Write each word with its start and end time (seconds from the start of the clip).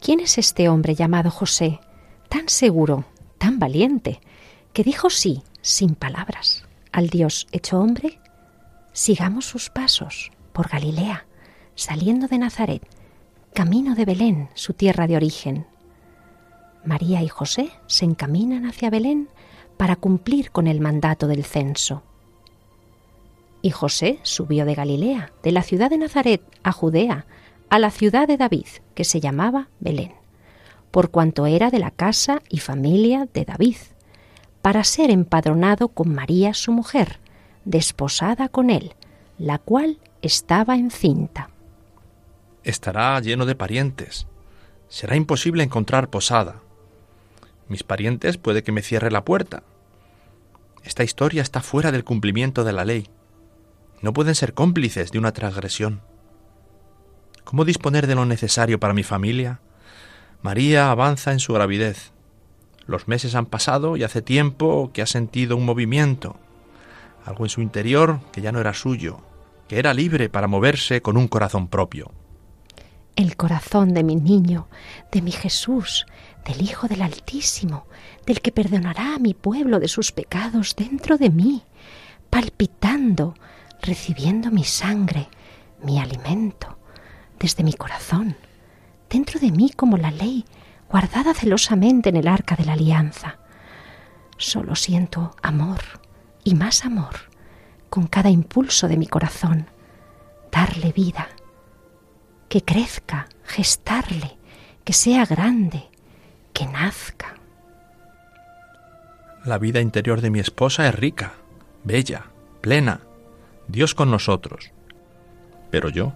¿Quién 0.00 0.20
es 0.20 0.38
este 0.38 0.68
hombre 0.68 0.94
llamado 0.94 1.30
José, 1.30 1.80
tan 2.28 2.48
seguro, 2.48 3.04
tan 3.38 3.58
valiente, 3.58 4.20
que 4.72 4.84
dijo 4.84 5.10
sí, 5.10 5.42
sin 5.62 5.94
palabras, 5.94 6.64
al 6.92 7.08
Dios 7.08 7.46
hecho 7.52 7.80
hombre? 7.80 8.20
Sigamos 8.92 9.46
sus 9.46 9.70
pasos 9.70 10.30
por 10.52 10.68
Galilea, 10.68 11.26
saliendo 11.74 12.28
de 12.28 12.38
Nazaret, 12.38 12.82
camino 13.52 13.94
de 13.94 14.04
Belén, 14.04 14.48
su 14.54 14.74
tierra 14.74 15.06
de 15.06 15.16
origen. 15.16 15.66
María 16.84 17.22
y 17.22 17.28
José 17.28 17.70
se 17.86 18.04
encaminan 18.04 18.64
hacia 18.64 18.90
Belén 18.90 19.28
para 19.76 19.96
cumplir 19.96 20.50
con 20.50 20.66
el 20.66 20.80
mandato 20.80 21.26
del 21.26 21.44
censo. 21.44 22.02
Y 23.62 23.70
José 23.70 24.20
subió 24.22 24.64
de 24.64 24.74
Galilea, 24.74 25.32
de 25.42 25.52
la 25.52 25.62
ciudad 25.62 25.90
de 25.90 25.98
Nazaret, 25.98 26.42
a 26.62 26.72
Judea, 26.72 27.26
a 27.70 27.78
la 27.78 27.90
ciudad 27.90 28.28
de 28.28 28.36
David, 28.36 28.66
que 28.94 29.04
se 29.04 29.20
llamaba 29.20 29.68
Belén, 29.80 30.12
por 30.90 31.10
cuanto 31.10 31.46
era 31.46 31.70
de 31.70 31.78
la 31.78 31.90
casa 31.90 32.42
y 32.48 32.58
familia 32.58 33.28
de 33.32 33.44
David, 33.44 33.76
para 34.62 34.84
ser 34.84 35.10
empadronado 35.10 35.88
con 35.88 36.14
María 36.14 36.54
su 36.54 36.72
mujer, 36.72 37.20
desposada 37.64 38.48
con 38.48 38.70
él, 38.70 38.94
la 39.38 39.58
cual 39.58 39.98
estaba 40.22 40.76
encinta. 40.76 41.50
Estará 42.64 43.20
lleno 43.20 43.46
de 43.46 43.54
parientes. 43.54 44.26
Será 44.88 45.14
imposible 45.14 45.62
encontrar 45.62 46.10
posada. 46.10 46.62
Mis 47.68 47.82
parientes 47.82 48.38
puede 48.38 48.62
que 48.62 48.72
me 48.72 48.82
cierre 48.82 49.10
la 49.10 49.24
puerta. 49.24 49.62
Esta 50.82 51.04
historia 51.04 51.42
está 51.42 51.60
fuera 51.60 51.92
del 51.92 52.04
cumplimiento 52.04 52.64
de 52.64 52.72
la 52.72 52.84
ley. 52.84 53.08
No 54.02 54.12
pueden 54.12 54.34
ser 54.34 54.54
cómplices 54.54 55.10
de 55.10 55.18
una 55.18 55.32
transgresión. 55.32 56.00
¿Cómo 57.46 57.64
disponer 57.64 58.08
de 58.08 58.16
lo 58.16 58.26
necesario 58.26 58.80
para 58.80 58.92
mi 58.92 59.04
familia? 59.04 59.60
María 60.42 60.90
avanza 60.90 61.30
en 61.30 61.38
su 61.38 61.52
gravidez. 61.52 62.10
Los 62.88 63.06
meses 63.06 63.36
han 63.36 63.46
pasado 63.46 63.96
y 63.96 64.02
hace 64.02 64.20
tiempo 64.20 64.90
que 64.92 65.00
ha 65.00 65.06
sentido 65.06 65.56
un 65.56 65.64
movimiento, 65.64 66.40
algo 67.24 67.44
en 67.44 67.48
su 67.48 67.62
interior 67.62 68.18
que 68.32 68.40
ya 68.40 68.50
no 68.50 68.58
era 68.58 68.74
suyo, 68.74 69.20
que 69.68 69.78
era 69.78 69.94
libre 69.94 70.28
para 70.28 70.48
moverse 70.48 71.02
con 71.02 71.16
un 71.16 71.28
corazón 71.28 71.68
propio. 71.68 72.10
El 73.14 73.36
corazón 73.36 73.94
de 73.94 74.02
mi 74.02 74.16
niño, 74.16 74.66
de 75.12 75.22
mi 75.22 75.30
Jesús, 75.30 76.04
del 76.44 76.60
Hijo 76.62 76.88
del 76.88 77.00
Altísimo, 77.00 77.86
del 78.26 78.40
que 78.40 78.50
perdonará 78.50 79.14
a 79.14 79.18
mi 79.20 79.34
pueblo 79.34 79.78
de 79.78 79.86
sus 79.86 80.10
pecados 80.10 80.74
dentro 80.74 81.16
de 81.16 81.30
mí, 81.30 81.62
palpitando, 82.28 83.34
recibiendo 83.82 84.50
mi 84.50 84.64
sangre, 84.64 85.28
mi 85.84 86.00
alimento, 86.00 86.76
desde 87.38 87.62
mi 87.62 87.72
corazón, 87.72 88.36
dentro 89.10 89.40
de 89.40 89.50
mí 89.50 89.70
como 89.70 89.96
la 89.96 90.10
ley, 90.10 90.44
guardada 90.90 91.34
celosamente 91.34 92.08
en 92.08 92.16
el 92.16 92.28
arca 92.28 92.56
de 92.56 92.64
la 92.64 92.74
alianza. 92.74 93.38
Solo 94.36 94.74
siento 94.74 95.34
amor 95.42 95.80
y 96.44 96.54
más 96.54 96.84
amor 96.84 97.14
con 97.90 98.06
cada 98.06 98.30
impulso 98.30 98.88
de 98.88 98.96
mi 98.96 99.06
corazón, 99.06 99.66
darle 100.52 100.92
vida, 100.92 101.28
que 102.48 102.62
crezca, 102.62 103.28
gestarle, 103.44 104.36
que 104.84 104.92
sea 104.92 105.24
grande, 105.24 105.88
que 106.52 106.66
nazca. 106.66 107.34
La 109.44 109.58
vida 109.58 109.80
interior 109.80 110.20
de 110.20 110.30
mi 110.30 110.40
esposa 110.40 110.88
es 110.88 110.94
rica, 110.94 111.34
bella, 111.84 112.26
plena, 112.60 113.00
Dios 113.68 113.94
con 113.94 114.10
nosotros. 114.10 114.72
Pero 115.70 115.88
yo, 115.88 116.12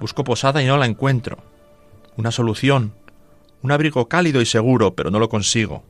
Busco 0.00 0.24
posada 0.24 0.62
y 0.62 0.66
no 0.66 0.76
la 0.76 0.86
encuentro. 0.86 1.38
Una 2.16 2.30
solución, 2.30 2.94
un 3.62 3.72
abrigo 3.72 4.08
cálido 4.08 4.40
y 4.40 4.46
seguro, 4.46 4.94
pero 4.94 5.10
no 5.10 5.18
lo 5.18 5.28
consigo. 5.28 5.84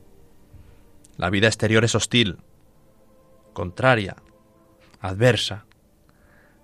La 1.17 1.31
vida 1.31 1.47
exterior 1.47 1.85
es 1.85 1.95
hostil, 1.95 2.39
contraria, 3.53 4.17
adversa. 5.01 5.67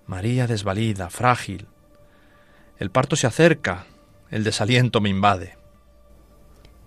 María 0.07 0.47
desvalida, 0.47 1.09
frágil. 1.09 1.67
El 2.77 2.89
parto 2.89 3.15
se 3.15 3.27
acerca, 3.27 3.85
el 4.29 4.43
desaliento 4.43 5.01
me 5.01 5.09
invade. 5.09 5.57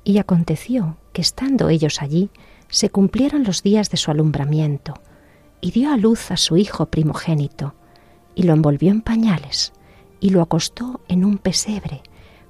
Y 0.05 0.19
aconteció 0.19 0.97
que 1.13 1.21
estando 1.21 1.69
ellos 1.69 2.01
allí, 2.01 2.31
se 2.69 2.91
cumplieron 2.91 3.45
los 3.45 3.63
días 3.63 3.91
de 3.91 3.97
su 3.97 4.11
alumbramiento, 4.11 4.95
y 5.61 5.73
dio 5.73 5.93
a 5.93 5.97
luz 5.97 6.31
a 6.31 6.37
su 6.37 6.57
hijo 6.57 6.87
primogénito, 6.87 7.75
y 8.35 8.45
lo 8.45 8.53
envolvió 8.53 8.91
en 8.91 9.03
pañales, 9.03 9.73
y 10.21 10.31
lo 10.31 10.43
acostó 10.43 11.01
en 11.09 11.25
un 11.25 11.39
pesebre, 11.39 12.03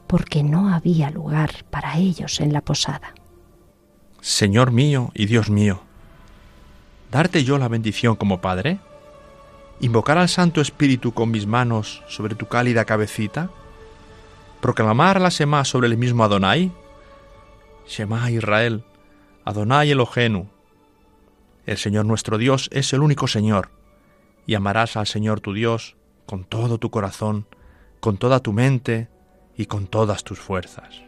porque 0.07 0.43
no 0.43 0.73
había 0.73 1.11
lugar 1.11 1.65
para 1.71 1.99
ellos 1.99 2.41
en 2.41 2.53
la 2.53 2.61
posada. 2.61 3.15
Señor 4.21 4.73
mío 4.73 5.11
y 5.15 5.27
Dios 5.27 5.51
mío, 5.51 5.81
¿darte 7.11 7.45
yo 7.45 7.59
la 7.59 7.69
bendición 7.69 8.17
como 8.17 8.41
Padre? 8.41 8.79
¿Invocar 9.81 10.19
al 10.19 10.29
Santo 10.29 10.61
Espíritu 10.61 11.13
con 11.13 11.31
mis 11.31 11.47
manos 11.47 12.03
sobre 12.09 12.35
tu 12.35 12.47
cálida 12.47 12.85
cabecita? 12.85 13.51
¿Proclamar 14.61 15.21
la 15.21 15.31
Semá 15.31 15.65
sobre 15.65 15.87
el 15.87 15.97
mismo 15.97 16.25
Adonai? 16.25 16.73
Shema 17.87 18.31
Israel, 18.31 18.83
Adonai 19.45 19.93
Elohenu. 19.93 20.49
El 21.65 21.77
Señor 21.79 22.07
nuestro 22.07 22.39
Dios 22.39 22.69
es 22.73 22.93
el 22.93 23.01
único 23.01 23.29
Señor, 23.29 23.71
y 24.47 24.55
amarás 24.55 24.97
al 24.97 25.07
Señor 25.07 25.41
tu 25.41 25.53
Dios 25.53 25.97
con 26.27 26.45
todo 26.45 26.79
tu 26.79 26.91
corazón, 26.91 27.47
con 28.01 28.17
toda 28.17 28.41
tu 28.41 28.53
mente 28.53 29.09
y 29.57 29.67
con 29.67 29.87
todas 29.87 30.25
tus 30.25 30.39
fuerzas. 30.39 31.08